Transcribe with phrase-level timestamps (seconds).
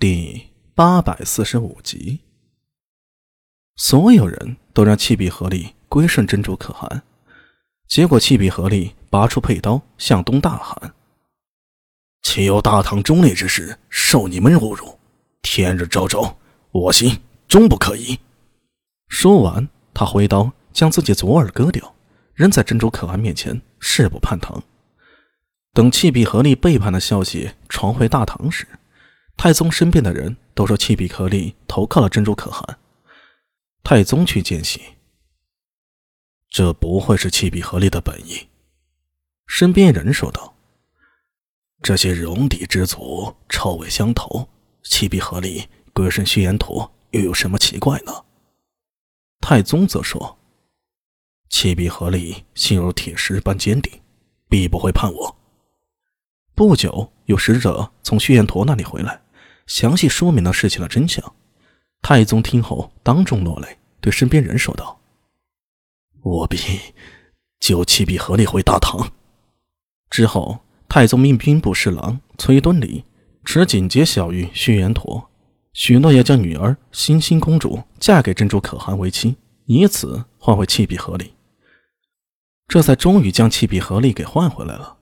[0.00, 2.20] 第八百四十五集，
[3.76, 7.02] 所有人都让弃笔合力归顺珍珠可汗，
[7.86, 10.94] 结果弃笔合力拔出佩刀，向东大喊
[12.24, 14.98] ：“岂有大唐忠烈之士受你们侮辱？
[15.42, 16.38] 天日昭昭，
[16.70, 18.18] 我心终不可移！”
[19.06, 21.94] 说完，他挥刀将自己左耳割掉，
[22.32, 24.62] 扔在珍珠可汗面前，誓不叛唐。
[25.74, 28.66] 等弃笔合力背叛的消息传回大唐时，
[29.42, 32.78] 太宗身边的人都说弃笔合力投靠了珍珠可汗。
[33.82, 34.82] 太宗去见信，
[36.50, 38.48] 这不会是弃笔合力的本意。
[39.46, 40.54] 身边人说道
[41.80, 44.46] ：“这些戎狄之族臭味相投，
[44.82, 48.12] 弃笔合力归顺虚言陀，又有什么奇怪呢？”
[49.40, 50.38] 太宗则说
[51.48, 54.02] ：“弃笔合力心如铁石般坚定，
[54.50, 55.36] 必不会叛我。”
[56.54, 59.22] 不久，有使者从虚言陀那里回来。
[59.70, 61.32] 详细说明了事情的真相。
[62.02, 65.00] 太宗听后当众落泪，对身边人说道
[66.22, 66.58] ：“我必
[67.60, 69.12] 救弃笔合力回大唐。”
[70.10, 73.04] 之后，太宗命兵部侍郎崔敦礼
[73.44, 75.30] 持锦节小谕虚言陀，
[75.72, 81.32] 许诺要将女儿欣欣公主嫁给珍珠可汗为妻，以此换回弃笔合力。
[82.66, 84.96] 这才终于将弃笔合力给换回来了。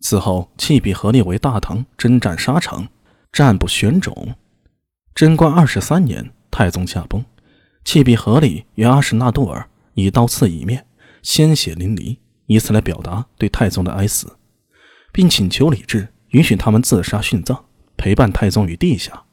[0.00, 2.88] 此后，弃笔合力为大唐征战沙场。
[3.34, 4.36] 战不选种。
[5.12, 7.24] 贞观二十三年，太宗驾崩，
[7.84, 10.86] 弃笔合力与阿史那杜尔以刀刺一面，
[11.20, 14.36] 鲜血淋漓，以此来表达对太宗的哀思，
[15.10, 17.64] 并请求李治允许他们自杀殉葬，
[17.96, 19.24] 陪伴太宗于地下。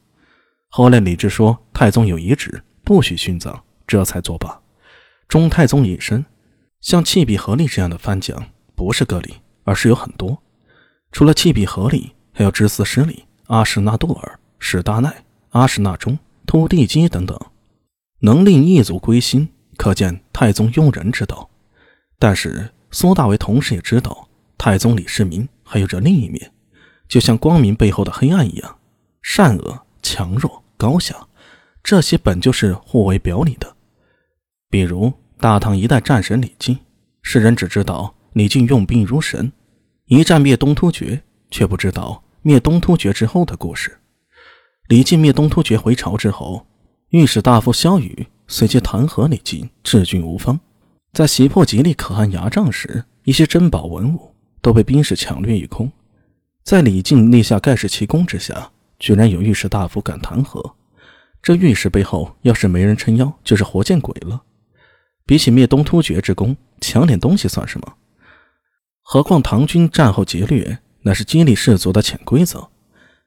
[0.68, 4.60] 后来李治说太宗有遗旨，不许殉葬，这才作罢。
[5.28, 6.26] 中太宗隐身，
[6.80, 10.42] 像弃笔合力这样的翻将不是个例，而是有很多。
[11.12, 13.26] 除了弃笔合力，还有知司失礼。
[13.52, 15.14] 阿史那杜尔、史大奈、
[15.50, 17.38] 阿史那忠、突地基等等，
[18.20, 21.50] 能令异族归心，可见太宗用人之道。
[22.18, 24.26] 但是苏大为同时也知道，
[24.56, 26.50] 太宗李世民还有着另一面，
[27.06, 28.78] 就像光明背后的黑暗一样，
[29.20, 31.14] 善恶、强弱、高下，
[31.82, 33.76] 这些本就是互为表里的。
[34.70, 36.78] 比如大唐一代战神李靖，
[37.20, 39.52] 世人只知道李靖用兵如神，
[40.06, 42.24] 一战灭东突厥，却不知道。
[42.44, 44.00] 灭东突厥之后的故事，
[44.88, 46.66] 李靖灭东突厥回朝之后，
[47.10, 50.58] 御史大夫萧雨随即弹劾李靖治军无方。
[51.12, 55.88] 在袭破吉利可汗牙帐时，一些珍宝文物都被兵士抢掠一空。
[56.64, 60.74] 在李靖立下盖世奇功之下，居然有御史大夫敢弹劾，
[61.40, 64.42] 这御史背后要是没人撑腰，就是活见鬼了。
[65.24, 67.94] 比起灭东突厥之功，抢点东西算什么？
[69.00, 70.80] 何况唐军战后劫掠。
[71.02, 72.68] 那是激励士卒的潜规则，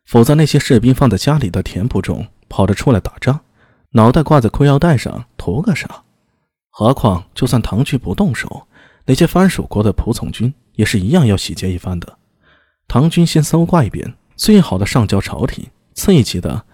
[0.05, 3.39] 否则那些士兵放在家里的田圃中跑着出来打仗，
[3.91, 6.03] 脑袋挂在裤腰带上图个啥？
[6.69, 8.67] 何况就算唐军不动手，
[9.05, 12.17] 那些藩属国的仆从军也是一样要洗劫一番的。
[12.87, 16.65] 唐军先搜刮一遍，最好的上交朝廷，次一级的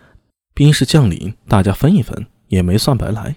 [0.53, 3.35] 兵士将领大家分一分，也没算白来。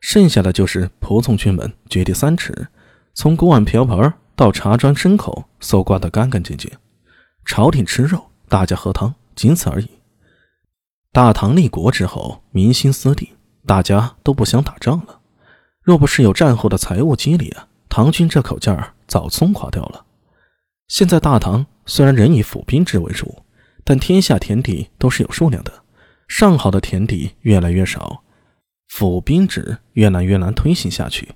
[0.00, 2.68] 剩下的就是仆从军们掘地三尺，
[3.12, 6.70] 从锅碗瓢盆到茶砖牲口，搜刮得干干净净。
[7.44, 9.90] 朝廷吃肉，大家喝汤，仅此而已。
[11.12, 13.28] 大唐立国之后，民心思定，
[13.66, 15.20] 大家都不想打仗了。
[15.82, 20.06] 若不是有战后的财务积累啊，唐军这口劲儿早松垮掉了。
[20.88, 23.42] 现在大唐虽然仍以府兵制为主，
[23.84, 25.82] 但天下田地都是有数量的，
[26.28, 28.22] 上好的田地越来越少，
[28.88, 31.28] 府兵制越来越难推行下去。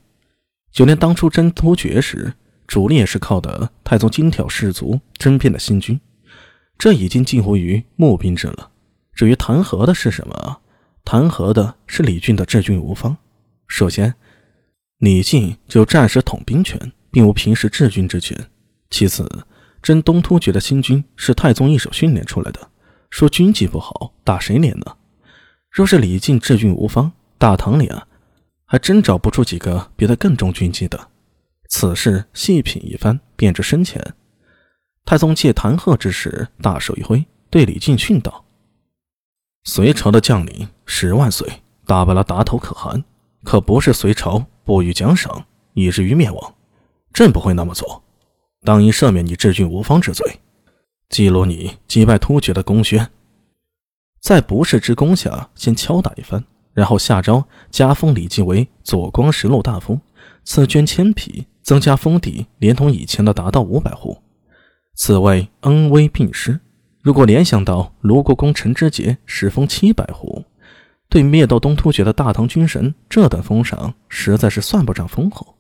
[0.73, 2.33] 就连当初征突厥时，
[2.75, 6.01] 主力也是靠的太宗精挑士卒征编的新军，
[6.77, 8.73] 这已经近乎于募兵制了。
[9.15, 10.59] 至于弹劾的是什么？
[11.05, 13.17] 弹劾的是李俊的治军无方。
[13.69, 14.13] 首先，
[14.99, 18.37] 李靖就暂时统兵权，并无平时治军之权。
[18.91, 19.47] 其次，
[19.81, 22.59] 征东突厥的新军是太宗一手训练出来的，
[23.09, 24.97] 说军纪不好，打谁脸呢？
[25.71, 28.09] 若是李靖治军无方，大唐里啊，
[28.67, 31.11] 还真找不出几个比他更重军纪的。
[31.77, 34.15] 此事细品一番，便知深浅。
[35.05, 38.45] 太宗借弹劾之时，大手一挥，对李靖训道
[39.67, 43.03] ：“隋朝的将领十万岁，打败了打头可汗，
[43.43, 46.55] 可不是隋朝不予奖赏，以至于灭亡。
[47.13, 48.05] 朕不会那么做，
[48.63, 50.39] 当应赦免你治军无方之罪，
[51.09, 53.05] 记录你击败突厥的功勋，
[54.21, 59.99] 在不世之功下先敲打一番，然后下诏加封李靖为左光实录大夫，
[60.45, 64.19] 赐绢千匹。”增加封地，连同以前的达到五百户。
[64.95, 66.61] 此为恩威并施，
[67.03, 70.45] 如果联想到卢国公陈知节使封七百户，
[71.09, 75.57] 对灭掉东突厥的大唐军神，这等封赏实在是算不上丰厚。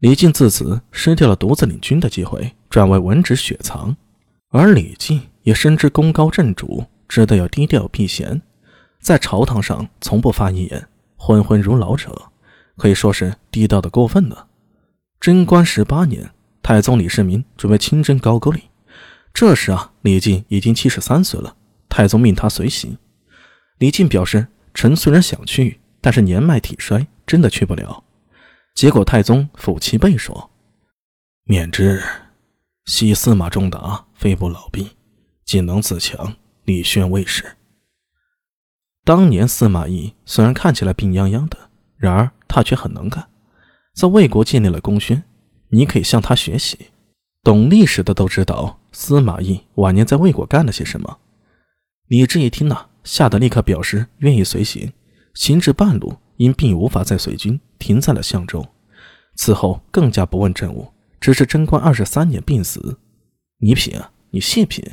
[0.00, 3.96] 李靖自此失掉了独自领军的机会，转为文职雪藏。
[4.50, 8.42] 而李靖也深知功高震主，知道要低调避嫌，
[9.00, 12.10] 在朝堂上从不发一言，昏昏如老者，
[12.76, 14.48] 可以说是低调的过分了。
[15.22, 16.34] 贞观十八年，
[16.64, 18.60] 太宗李世民准备亲征高句丽，
[19.32, 21.56] 这时啊，李靖已经七十三岁了。
[21.88, 22.98] 太宗命他随行，
[23.78, 28.02] 李靖表示：“臣虽然想去，但是年迈体衰，真的去不了。”
[28.74, 30.50] 结果太宗抚其背说
[31.46, 32.02] ：“免之，
[32.86, 34.90] 昔司马仲达非不老病，
[35.44, 36.34] 仅能自强，
[36.64, 37.44] 李宣未始。
[39.04, 43.28] 当年司马懿虽然看起来病殃殃的，然而他却很能干，
[43.94, 45.22] 在魏国建立了功勋。
[45.68, 46.78] 你可以向他学习。
[47.42, 51.18] 懂历史的都知道司马懿晚年在魏国干了些什么。”
[52.08, 54.92] 李治一听呐，吓得立刻表示愿意随行。
[55.34, 57.58] 行至半路，因病无法再随军。
[57.78, 58.64] 停在了相州，
[59.34, 62.98] 此后更加不问政务，直至贞观二十三年病死。
[63.58, 64.84] 你品啊，你细品。